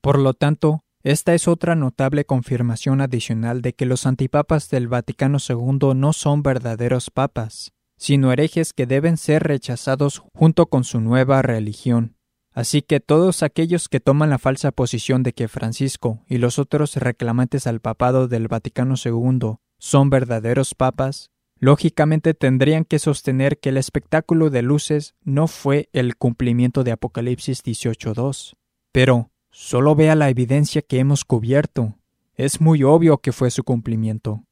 Por 0.00 0.18
lo 0.18 0.34
tanto, 0.34 0.84
esta 1.02 1.34
es 1.34 1.48
otra 1.48 1.74
notable 1.74 2.24
confirmación 2.24 3.00
adicional 3.00 3.60
de 3.60 3.72
que 3.72 3.86
los 3.86 4.06
antipapas 4.06 4.70
del 4.70 4.86
Vaticano 4.86 5.38
II 5.46 5.94
no 5.96 6.12
son 6.12 6.44
verdaderos 6.44 7.10
papas, 7.10 7.72
sino 7.96 8.32
herejes 8.32 8.72
que 8.72 8.86
deben 8.86 9.16
ser 9.16 9.42
rechazados 9.42 10.22
junto 10.32 10.66
con 10.66 10.84
su 10.84 11.00
nueva 11.00 11.42
religión. 11.42 12.16
Así 12.52 12.82
que 12.82 13.00
todos 13.00 13.42
aquellos 13.42 13.88
que 13.88 13.98
toman 13.98 14.30
la 14.30 14.38
falsa 14.38 14.70
posición 14.70 15.24
de 15.24 15.32
que 15.32 15.48
Francisco 15.48 16.22
y 16.28 16.38
los 16.38 16.60
otros 16.60 16.94
reclamantes 16.96 17.66
al 17.66 17.80
papado 17.80 18.28
del 18.28 18.46
Vaticano 18.46 18.94
II 19.02 19.56
son 19.78 20.10
verdaderos 20.10 20.74
papas, 20.76 21.31
lógicamente 21.62 22.34
tendrían 22.34 22.84
que 22.84 22.98
sostener 22.98 23.60
que 23.60 23.68
el 23.68 23.76
espectáculo 23.76 24.50
de 24.50 24.62
luces 24.62 25.14
no 25.22 25.46
fue 25.46 25.88
el 25.92 26.16
cumplimiento 26.16 26.82
de 26.82 26.90
Apocalipsis 26.90 27.62
18.2. 27.62 28.56
Pero, 28.90 29.30
solo 29.52 29.94
vea 29.94 30.16
la 30.16 30.28
evidencia 30.28 30.82
que 30.82 30.98
hemos 30.98 31.24
cubierto. 31.24 31.94
Es 32.34 32.60
muy 32.60 32.82
obvio 32.82 33.18
que 33.18 33.30
fue 33.30 33.52
su 33.52 33.62
cumplimiento. 33.62 34.42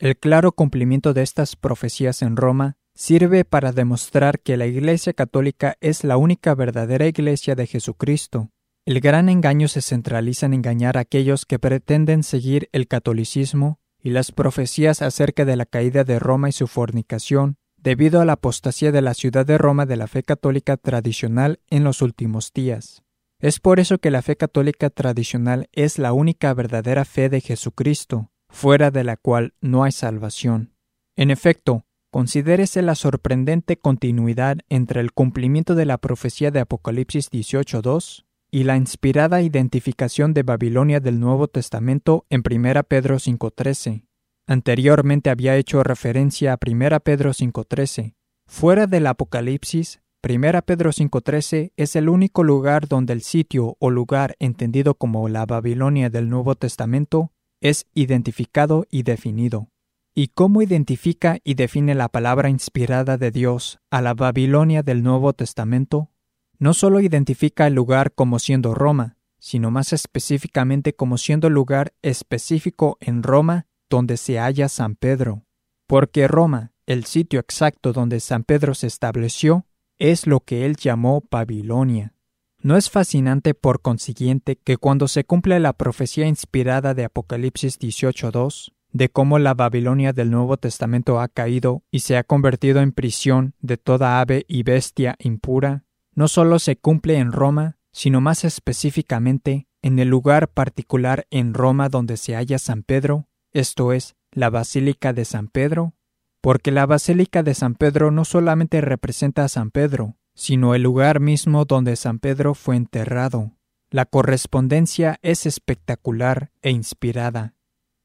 El 0.00 0.16
claro 0.16 0.52
cumplimiento 0.52 1.12
de 1.12 1.20
estas 1.20 1.56
profecías 1.56 2.22
en 2.22 2.36
Roma 2.36 2.78
sirve 2.94 3.44
para 3.44 3.72
demostrar 3.72 4.40
que 4.40 4.56
la 4.56 4.66
Iglesia 4.66 5.12
católica 5.12 5.76
es 5.82 6.04
la 6.04 6.16
única 6.16 6.54
verdadera 6.54 7.06
Iglesia 7.06 7.54
de 7.54 7.66
Jesucristo. 7.66 8.48
El 8.86 9.00
gran 9.00 9.28
engaño 9.28 9.68
se 9.68 9.82
centraliza 9.82 10.46
en 10.46 10.54
engañar 10.54 10.96
a 10.96 11.00
aquellos 11.00 11.44
que 11.44 11.58
pretenden 11.58 12.22
seguir 12.22 12.70
el 12.72 12.88
catolicismo 12.88 13.78
y 14.02 14.08
las 14.08 14.32
profecías 14.32 15.02
acerca 15.02 15.44
de 15.44 15.56
la 15.56 15.66
caída 15.66 16.02
de 16.02 16.18
Roma 16.18 16.48
y 16.48 16.52
su 16.52 16.66
fornicación, 16.66 17.56
debido 17.76 18.22
a 18.22 18.24
la 18.24 18.32
apostasía 18.32 18.92
de 18.92 19.02
la 19.02 19.12
ciudad 19.12 19.44
de 19.44 19.58
Roma 19.58 19.84
de 19.84 19.96
la 19.96 20.06
fe 20.06 20.22
católica 20.22 20.78
tradicional 20.78 21.60
en 21.68 21.84
los 21.84 22.00
últimos 22.00 22.54
días. 22.54 23.02
Es 23.38 23.60
por 23.60 23.78
eso 23.78 23.98
que 23.98 24.10
la 24.10 24.22
fe 24.22 24.36
católica 24.36 24.88
tradicional 24.88 25.68
es 25.72 25.98
la 25.98 26.14
única 26.14 26.54
verdadera 26.54 27.04
fe 27.04 27.28
de 27.28 27.42
Jesucristo, 27.42 28.30
fuera 28.50 28.90
de 28.90 29.04
la 29.04 29.16
cual 29.16 29.54
no 29.60 29.84
hay 29.84 29.92
salvación. 29.92 30.74
En 31.16 31.30
efecto, 31.30 31.84
considérese 32.10 32.82
la 32.82 32.94
sorprendente 32.94 33.76
continuidad 33.76 34.58
entre 34.68 35.00
el 35.00 35.12
cumplimiento 35.12 35.74
de 35.74 35.86
la 35.86 35.98
profecía 35.98 36.50
de 36.50 36.60
Apocalipsis 36.60 37.30
18.2 37.30 38.24
y 38.50 38.64
la 38.64 38.76
inspirada 38.76 39.42
identificación 39.42 40.34
de 40.34 40.42
Babilonia 40.42 41.00
del 41.00 41.20
Nuevo 41.20 41.48
Testamento 41.48 42.26
en 42.30 42.42
1 42.48 42.82
Pedro 42.84 43.16
5.13. 43.16 44.06
Anteriormente 44.46 45.30
había 45.30 45.56
hecho 45.56 45.84
referencia 45.84 46.52
a 46.52 46.58
1 46.64 47.00
Pedro 47.00 47.30
5.13. 47.30 48.14
Fuera 48.46 48.88
del 48.88 49.06
Apocalipsis, 49.06 50.00
1 50.28 50.62
Pedro 50.62 50.90
5.13 50.90 51.72
es 51.76 51.94
el 51.94 52.08
único 52.08 52.42
lugar 52.42 52.88
donde 52.88 53.12
el 53.12 53.22
sitio 53.22 53.76
o 53.78 53.90
lugar 53.90 54.34
entendido 54.40 54.94
como 54.94 55.28
la 55.28 55.46
Babilonia 55.46 56.10
del 56.10 56.28
Nuevo 56.28 56.56
Testamento 56.56 57.32
es 57.60 57.86
identificado 57.94 58.86
y 58.90 59.02
definido. 59.02 59.68
¿Y 60.14 60.28
cómo 60.28 60.60
identifica 60.62 61.38
y 61.44 61.54
define 61.54 61.94
la 61.94 62.08
palabra 62.08 62.50
inspirada 62.50 63.16
de 63.16 63.30
Dios 63.30 63.78
a 63.90 64.02
la 64.02 64.14
Babilonia 64.14 64.82
del 64.82 65.02
Nuevo 65.02 65.32
Testamento? 65.32 66.10
No 66.58 66.74
solo 66.74 67.00
identifica 67.00 67.66
el 67.66 67.74
lugar 67.74 68.12
como 68.12 68.38
siendo 68.38 68.74
Roma, 68.74 69.16
sino 69.38 69.70
más 69.70 69.92
específicamente 69.92 70.94
como 70.94 71.16
siendo 71.16 71.48
lugar 71.48 71.92
específico 72.02 72.98
en 73.00 73.22
Roma 73.22 73.66
donde 73.88 74.16
se 74.16 74.38
halla 74.38 74.68
San 74.68 74.94
Pedro. 74.94 75.44
Porque 75.86 76.28
Roma, 76.28 76.72
el 76.86 77.04
sitio 77.04 77.40
exacto 77.40 77.92
donde 77.92 78.20
San 78.20 78.44
Pedro 78.44 78.74
se 78.74 78.86
estableció, 78.86 79.66
es 79.98 80.26
lo 80.26 80.40
que 80.40 80.66
él 80.66 80.76
llamó 80.76 81.24
Babilonia. 81.30 82.14
¿No 82.62 82.76
es 82.76 82.90
fascinante 82.90 83.54
por 83.54 83.80
consiguiente 83.80 84.56
que 84.56 84.76
cuando 84.76 85.08
se 85.08 85.24
cumple 85.24 85.58
la 85.60 85.72
profecía 85.72 86.26
inspirada 86.26 86.92
de 86.92 87.04
Apocalipsis 87.04 87.78
18.2, 87.78 88.72
de 88.92 89.08
cómo 89.08 89.38
la 89.38 89.54
Babilonia 89.54 90.12
del 90.12 90.30
Nuevo 90.30 90.58
Testamento 90.58 91.20
ha 91.20 91.28
caído 91.28 91.84
y 91.90 92.00
se 92.00 92.18
ha 92.18 92.24
convertido 92.24 92.80
en 92.80 92.92
prisión 92.92 93.54
de 93.60 93.78
toda 93.78 94.20
ave 94.20 94.44
y 94.46 94.62
bestia 94.62 95.16
impura, 95.20 95.84
no 96.14 96.28
solo 96.28 96.58
se 96.58 96.76
cumple 96.76 97.16
en 97.16 97.32
Roma, 97.32 97.78
sino 97.92 98.20
más 98.20 98.44
específicamente 98.44 99.68
en 99.80 99.98
el 99.98 100.08
lugar 100.08 100.48
particular 100.48 101.26
en 101.30 101.54
Roma 101.54 101.88
donde 101.88 102.18
se 102.18 102.34
halla 102.34 102.58
San 102.58 102.82
Pedro, 102.82 103.26
esto 103.52 103.94
es, 103.94 104.16
la 104.32 104.50
Basílica 104.50 105.14
de 105.14 105.24
San 105.24 105.48
Pedro? 105.48 105.94
Porque 106.42 106.70
la 106.70 106.84
Basílica 106.84 107.42
de 107.42 107.54
San 107.54 107.74
Pedro 107.74 108.10
no 108.10 108.26
solamente 108.26 108.82
representa 108.82 109.44
a 109.44 109.48
San 109.48 109.70
Pedro, 109.70 110.16
sino 110.40 110.74
el 110.74 110.82
lugar 110.82 111.20
mismo 111.20 111.66
donde 111.66 111.96
San 111.96 112.18
Pedro 112.18 112.54
fue 112.54 112.74
enterrado. 112.74 113.52
La 113.90 114.06
correspondencia 114.06 115.18
es 115.20 115.44
espectacular 115.44 116.50
e 116.62 116.70
inspirada. 116.70 117.56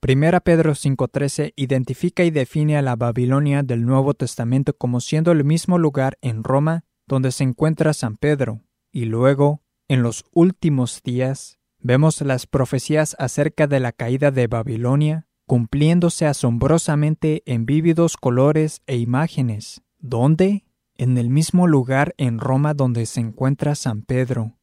Primera 0.02 0.42
Pedro 0.42 0.74
5.13 0.74 1.54
identifica 1.56 2.26
y 2.26 2.32
define 2.32 2.76
a 2.76 2.82
la 2.82 2.98
Babilonia 2.98 3.64
del 3.64 3.86
Nuevo 3.86 4.16
Testamento 4.16 4.76
como 4.76 5.00
siendo 5.00 5.32
el 5.32 5.46
mismo 5.46 5.78
lugar 5.78 6.18
en 6.22 6.44
Roma 6.44 6.84
donde 7.08 7.32
se 7.32 7.46
encuentra 7.46 7.94
San 7.94 8.18
Pedro, 8.18 8.64
y 8.92 9.06
luego, 9.06 9.62
en 9.88 10.04
los 10.04 10.26
últimos 10.34 11.02
días, 11.04 11.58
vemos 11.80 12.20
las 12.20 12.48
profecías 12.48 13.16
acerca 13.18 13.66
de 13.66 13.80
la 13.80 13.94
caída 13.94 14.32
de 14.32 14.48
Babilonia 14.48 15.26
cumpliéndose 15.48 16.26
asombrosamente 16.26 17.44
en 17.46 17.66
vívidos 17.66 18.18
colores 18.18 18.82
e 18.88 18.98
imágenes. 18.98 19.84
¿Dónde? 20.00 20.65
En 20.98 21.18
el 21.18 21.30
mismo 21.30 21.68
lugar 21.68 22.14
en 22.18 22.40
Roma 22.40 22.74
donde 22.74 23.06
se 23.06 23.20
encuentra 23.20 23.76
San 23.76 24.02
Pedro. 24.02 24.54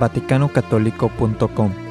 VaticanOcatólico.com 0.00 1.89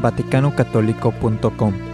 vaticanocatolico.com 0.00 1.89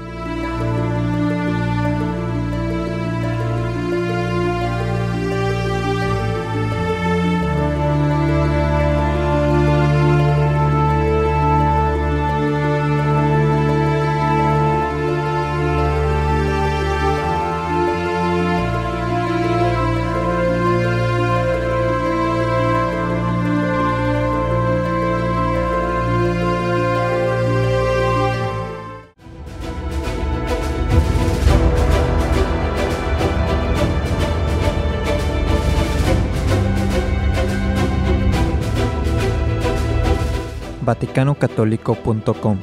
vaticanocatolico.com 40.86 42.58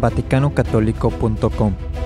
vaticanocatolico.com 0.00 1.99